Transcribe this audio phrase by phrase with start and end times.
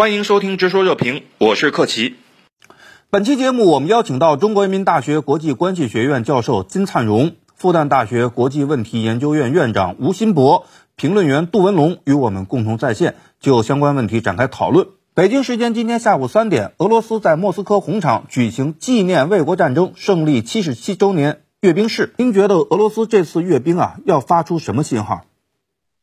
[0.00, 2.16] 欢迎收听《直说热评》，我是克奇。
[3.10, 10.66] 本期节目我们邀请到中国人民大学国际关系学院教授金灿荣、复旦大学国际问题研究院院长吴新博、
[10.96, 14.88] 评论员杜文龙与我们共同在线，就相关问题展开讨论。
[15.12, 22.14] 北京时间今天下午三点，俄罗斯在莫斯科红场举行纪念卫国战争胜利七十七周年阅兵式。
[22.16, 25.26] 您觉得俄罗斯这次阅兵啊，要发出什么信号？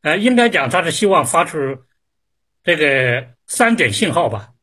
[0.00, 1.58] 呃，应该讲他是希望发出
[2.64, 4.54] 这个三点信号吧。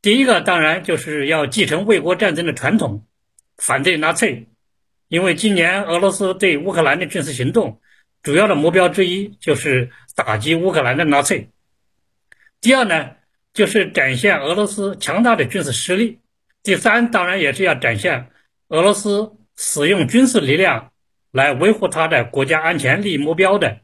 [0.00, 3.04] 第一个当然就是要继承卫国战争的传统，
[3.58, 4.46] 反对纳粹。
[5.08, 7.80] 因为今年俄罗斯对乌克兰的军事行动，
[8.22, 11.50] 主要的目标之一就是打击乌克兰的纳粹。
[12.60, 13.10] 第二呢，
[13.52, 16.20] 就是展现俄罗斯强大的军事实力。
[16.62, 18.30] 第三，当然也是要展现
[18.68, 20.92] 俄罗斯使用军事力量
[21.32, 23.80] 来维护他的国家安全利益目标的。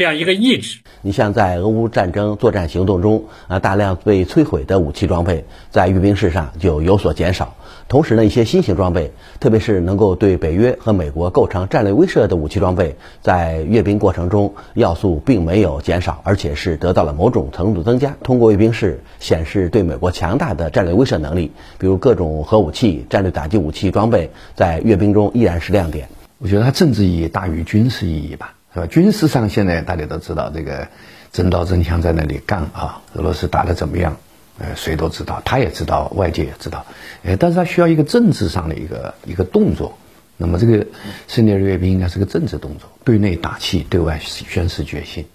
[0.00, 7.54] 这样一个意志，你像在俄乌战争作战行动中啊，大量被摧毁的武器装备在阅兵式上就有所减少。
[7.86, 18.16] 同时呢，一些新型装备，特别是能够对北约和美国构成战略威慑的武器装备，在阅兵过程中要素并没有减少，而且是得到了某种程度增加。
[18.22, 26.08] 通过阅兵式显示对美国强大的战略威慑能力，比如各种核武器、战略打击武器装备，在阅兵中依然是亮点。
[26.38, 28.54] 我觉得它政治意义大于军事意义吧。
[28.72, 28.86] 是吧？
[28.86, 30.88] 军事上现在大家都知道，这个
[31.32, 34.16] 真刀真枪在那里干啊，俄罗斯打得怎么样？
[34.58, 36.84] 呃，谁都知道，他也知道，外界也知道。
[37.22, 39.98] 呃，但是他需要一个政治上的一个一个动作。
[40.36, 40.86] 那么这个
[41.28, 45.26] 胜利日阅兵应该是个政治动作，对内打气，对外宣示决心。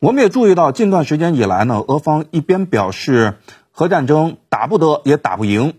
[0.00, 3.34] 我们也注意到，近段时间以来呢，俄方一边表示
[3.70, 5.74] 核战争打不得也打不赢，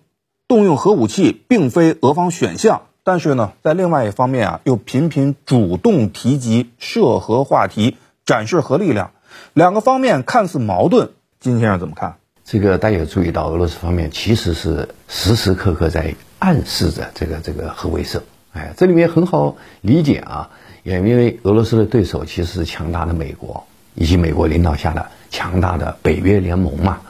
[0.47, 2.81] 动用核武器并非俄方选项。
[3.05, 9.11] 但是呢，在另外一方面啊，又频频主动提及涉核话题，展示核力量，
[9.53, 11.11] 两个方面看似矛盾。
[11.39, 12.15] 金先生怎么看？
[12.43, 18.21] 这个大家也注意到，俄罗斯方面其实是时时刻刻在暗示着这个这个核威慑。
[18.53, 20.49] 哎，这里面很好理解啊，
[20.81, 27.01] 也因为俄罗斯的对手其实是强大的美国，以及美国领导下的强大的北约联盟嘛，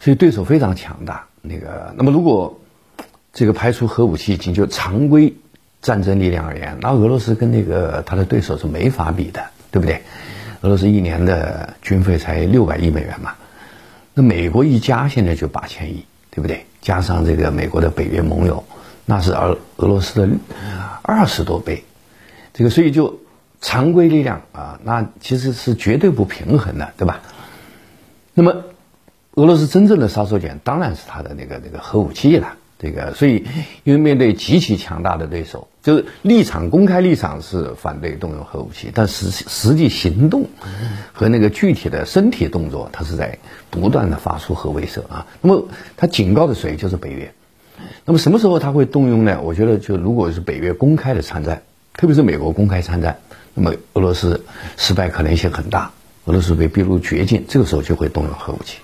[0.00, 1.24] 所以对手非常强大。
[1.40, 2.60] 那个，那么如果
[3.36, 5.34] 这个排除核武器，仅就常规
[5.82, 10.00] 战争力量而言，那俄罗斯跟那个他的对手是没法比的，对不对？
[10.62, 13.34] 俄罗斯一年的军费才六百亿美元嘛，
[14.14, 16.64] 那美国一家现在就八千亿，对不对？
[16.80, 18.64] 加上这个美国的北约盟友，
[19.04, 20.34] 那是俄俄罗斯的
[21.02, 21.84] 二十多倍。
[22.54, 23.20] 这个所以就
[23.60, 27.20] 常规力量啊，那其实是绝对不平衡的，对吧？
[28.32, 28.64] 那么
[29.34, 32.54] 俄罗斯真正的杀手锏当然是他的那个那个核武器了。
[32.78, 33.46] 这个，所以
[33.84, 40.46] 因为面对极其强大的对手，就是立场公开立场是反对动用核武器，但实实际行动
[41.12, 43.38] 和那个具体的身体动作，他是在
[43.70, 45.26] 不断的发出核威慑啊。
[45.40, 46.76] 那么他警告的谁？
[46.76, 47.32] 就是北约。
[48.04, 49.40] 那么什么时候他会动用呢？
[49.42, 51.62] 我觉得，就如果是北约公开的参战，
[51.94, 53.18] 特别是美国公开参战，
[53.54, 54.44] 那么俄罗斯
[54.76, 55.92] 失败可能性很大，
[56.24, 58.78] 俄罗斯被逼入绝境，这个时候就会动用核武器。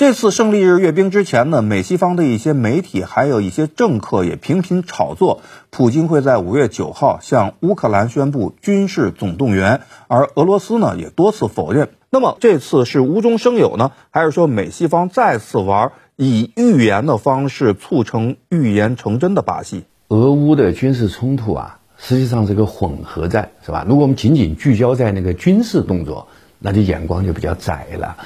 [0.00, 11.90] 这次胜利日阅兵之前呢，美西方的一些媒体还有一些政客也频频炒作，普京会在五月九号向乌克兰宣布军事总动员，而俄罗斯呢也多次否认。
[12.08, 19.84] 那么这次是无中生有呢，还是说美西方再次玩以预言的方式促成预言成真的把戏？
[20.08, 23.84] 俄乌的军事冲突啊，实际上是个混合战，是吧？
[23.86, 26.28] 如果我们仅仅聚焦在那个军事动作，
[26.60, 28.16] 那就眼光就比较窄了。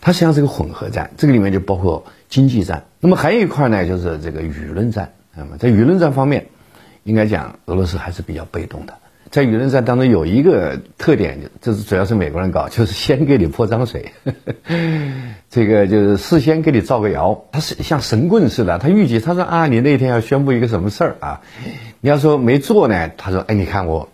[0.00, 2.84] 它实际上是个混合战，这个里面就包括经济战。
[3.00, 5.12] 那么还有一块呢，就是这个舆论战。
[5.34, 6.46] 那么在舆论战方面，
[7.04, 8.94] 应该讲俄罗斯还是比较被动的。
[9.30, 14.12] 在舆论战当中有一个特点，就是主要是美国人搞， 就是先给你泼脏水，
[15.50, 17.44] 这个就是事先给你造个谣。
[17.50, 21.40] 他是像神棍似的，他预计他说啊，你那天要宣布一个什么事儿啊？
[22.00, 24.08] 你要说没做呢，他说哎，你看我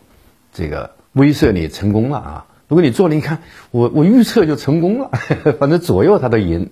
[0.54, 2.46] 这个威慑你成功了啊。
[2.70, 3.38] 如果你做了，你看
[3.72, 5.10] 我我预测就成功了，
[5.58, 6.70] 反正左右他都赢。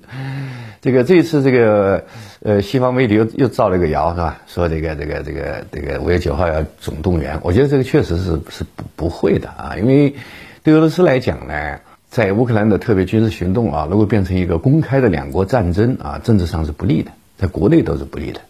[0.81, 2.05] 这个这次这个
[2.41, 4.41] 呃西方媒体又又造了一个谣是吧？
[4.47, 10.15] 说这个这个这个这个五月九号要总动员，我觉得这个确实是是不不会的啊，因为
[10.62, 18.41] 对俄罗斯来讲呢，在乌克兰的特别军事行动啊，如果变成一个公开的两国战争啊，政治上是不利的，在国内都是不利的，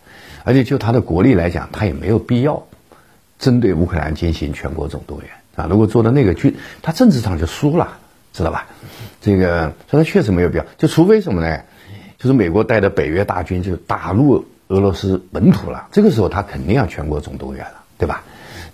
[0.45, 2.63] 而且就他的国力来讲，他也没有必要
[3.39, 5.29] 针对乌克兰进行全国总动员。
[5.59, 7.99] 啊，如果做到那个军，他政治上就输了，
[8.33, 8.67] 知道吧？
[9.21, 10.65] 这个，所以他确实没有必要。
[10.79, 11.61] 就除非什么呢？
[12.19, 18.23] 就是美国带的北约大军就打入俄罗斯本土了，这个时候他肯定要全国总动员了，对吧？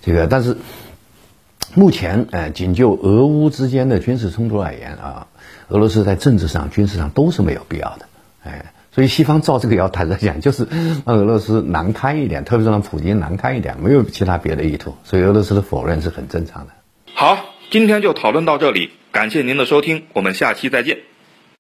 [0.02, 0.56] 这个，但是
[1.75, 5.26] 目前，呃，仅就俄乌之间的军事冲突而言啊，
[5.69, 8.06] 俄罗斯在政治上、军事上都是没有必要的，
[8.44, 10.69] 哎，所以西方造这个谣坦率讲， 就是
[11.05, 16.73] 让俄罗斯难堪一点，特别是让普京难堪一点，没有其他别的意图，所以俄罗斯的否认是很正常的。
[17.12, 17.38] 好，
[17.70, 20.99] 今天就讨论到这里，感谢您的收听，我们下期再见。